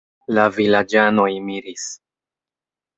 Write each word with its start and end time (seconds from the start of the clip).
La 0.37 0.45
vilaĝanoj 0.55 1.29
miris. 1.51 1.87